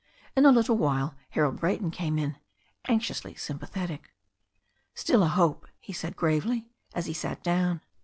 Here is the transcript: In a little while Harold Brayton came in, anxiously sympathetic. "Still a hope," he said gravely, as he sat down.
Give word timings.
In 0.35 0.47
a 0.47 0.51
little 0.51 0.77
while 0.77 1.13
Harold 1.29 1.59
Brayton 1.59 1.91
came 1.91 2.17
in, 2.17 2.37
anxiously 2.87 3.35
sympathetic. 3.35 4.11
"Still 4.95 5.21
a 5.21 5.27
hope," 5.27 5.67
he 5.79 5.93
said 5.93 6.15
gravely, 6.15 6.71
as 6.95 7.05
he 7.05 7.13
sat 7.13 7.43
down. 7.43 7.81